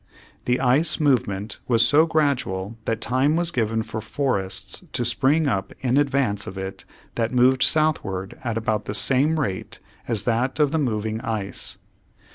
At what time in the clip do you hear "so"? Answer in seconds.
1.87-2.07